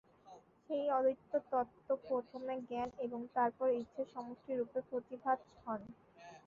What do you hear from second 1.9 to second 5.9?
প্রথমে জ্ঞান এবং তারপর ইচ্ছার সমষ্টিরূপে প্রতিভাত হন।